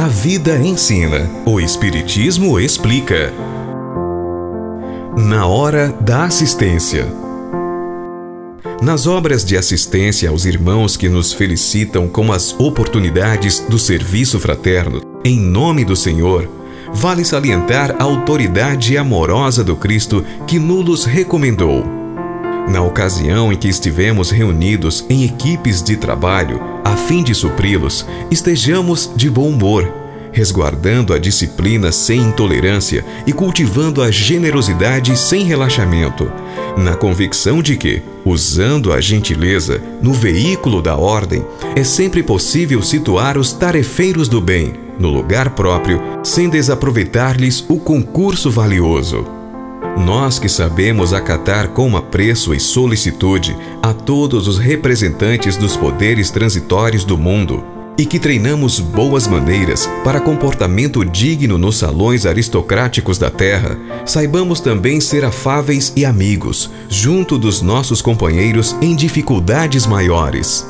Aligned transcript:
A 0.00 0.08
vida 0.08 0.56
ensina, 0.56 1.30
o 1.44 1.60
Espiritismo 1.60 2.58
explica. 2.58 3.30
Na 5.28 5.44
hora 5.44 5.92
da 6.00 6.24
assistência. 6.24 7.06
Nas 8.80 9.06
obras 9.06 9.44
de 9.44 9.58
assistência 9.58 10.30
aos 10.30 10.46
irmãos 10.46 10.96
que 10.96 11.06
nos 11.06 11.34
felicitam 11.34 12.08
com 12.08 12.32
as 12.32 12.58
oportunidades 12.58 13.60
do 13.60 13.78
serviço 13.78 14.40
fraterno, 14.40 15.02
em 15.22 15.38
nome 15.38 15.84
do 15.84 15.94
Senhor, 15.94 16.48
vale 16.94 17.22
salientar 17.22 17.94
a 17.98 18.04
autoridade 18.04 18.96
amorosa 18.96 19.62
do 19.62 19.76
Cristo 19.76 20.24
que 20.46 20.58
nos 20.58 21.04
recomendou. 21.04 21.99
Na 22.70 22.80
ocasião 22.82 23.52
em 23.52 23.56
que 23.56 23.66
estivemos 23.66 24.30
reunidos 24.30 25.04
em 25.10 25.24
equipes 25.24 25.82
de 25.82 25.96
trabalho, 25.96 26.62
a 26.84 26.96
fim 26.96 27.20
de 27.20 27.34
supri-los, 27.34 28.06
estejamos 28.30 29.10
de 29.16 29.28
bom 29.28 29.48
humor, 29.48 29.92
resguardando 30.30 31.12
a 31.12 31.18
disciplina 31.18 31.90
sem 31.90 32.20
intolerância 32.20 33.04
e 33.26 33.32
cultivando 33.32 34.00
a 34.00 34.12
generosidade 34.12 35.18
sem 35.18 35.42
relaxamento, 35.42 36.30
na 36.76 36.94
convicção 36.94 37.60
de 37.60 37.76
que, 37.76 38.02
usando 38.24 38.92
a 38.92 39.00
gentileza 39.00 39.82
no 40.00 40.12
veículo 40.12 40.80
da 40.80 40.96
ordem, 40.96 41.44
é 41.74 41.82
sempre 41.82 42.22
possível 42.22 42.80
situar 42.82 43.36
os 43.36 43.52
tarefeiros 43.52 44.28
do 44.28 44.40
bem 44.40 44.74
no 44.96 45.08
lugar 45.08 45.50
próprio, 45.56 46.00
sem 46.22 46.48
desaproveitar-lhes 46.48 47.64
o 47.68 47.80
concurso 47.80 48.48
valioso. 48.48 49.39
Nós 49.98 50.38
que 50.38 50.48
sabemos 50.48 51.12
acatar 51.12 51.68
com 51.68 51.96
apreço 51.96 52.54
e 52.54 52.60
solicitude 52.60 53.56
a 53.82 53.92
todos 53.92 54.48
os 54.48 54.58
representantes 54.58 55.56
dos 55.56 55.76
poderes 55.76 56.30
transitórios 56.30 57.04
do 57.04 57.18
mundo, 57.18 57.64
e 57.98 58.06
que 58.06 58.18
treinamos 58.18 58.80
boas 58.80 59.26
maneiras 59.26 59.86
para 60.02 60.20
comportamento 60.20 61.04
digno 61.04 61.58
nos 61.58 61.76
salões 61.76 62.24
aristocráticos 62.24 63.18
da 63.18 63.28
terra, 63.28 63.78
saibamos 64.06 64.58
também 64.58 65.00
ser 65.02 65.22
afáveis 65.22 65.92
e 65.94 66.06
amigos 66.06 66.70
junto 66.88 67.36
dos 67.36 67.60
nossos 67.60 68.00
companheiros 68.00 68.74
em 68.80 68.96
dificuldades 68.96 69.86
maiores. 69.86 70.66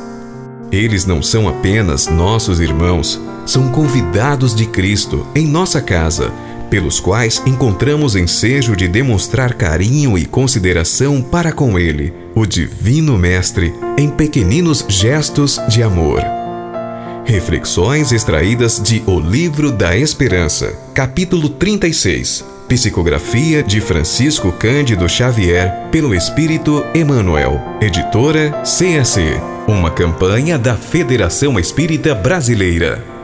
Eles 0.73 1.05
não 1.07 1.23
são 1.23 1.49
apenas 1.49 2.09
nossos 2.09 2.59
irmãos, 2.59 3.21
são 3.47 3.69
convidados 3.69 4.53
de 4.53 4.67
Cristo 4.67 5.25
em 5.35 5.47
nossa 5.47 5.81
casa, 5.81 6.33
pelos 6.71 7.01
quais 7.01 7.43
encontramos 7.45 8.15
ensejo 8.15 8.77
de 8.77 8.87
demonstrar 8.87 9.55
carinho 9.55 10.17
e 10.17 10.25
consideração 10.25 11.21
para 11.21 11.53
com 11.53 11.79
Ele, 11.79 12.15
o 12.35 12.47
Divino 12.47 13.19
Mestre, 13.19 13.75
em 13.99 14.09
pequeninos 14.09 14.85
gestos 14.89 15.61
de 15.69 15.83
amor. 15.83 16.23
Reflexões 17.25 18.13
extraídas 18.13 18.81
de 18.83 19.03
O 19.07 19.21
Livro 19.21 19.71
da 19.71 19.97
Esperança, 19.97 20.79
capítulo 20.95 21.49
36. 21.49 22.45
Psicografia 22.69 23.65
de 23.65 23.81
Francisco 23.81 24.53
Cândido 24.53 25.09
Xavier, 25.09 25.89
pelo 25.91 26.15
Espírito 26.15 26.85
Emmanuel. 26.95 27.61
Editora 27.81 28.63
CAC. 28.63 29.41
Uma 29.67 29.91
campanha 29.91 30.57
da 30.57 30.77
Federação 30.77 31.59
Espírita 31.59 32.15
Brasileira. 32.15 33.20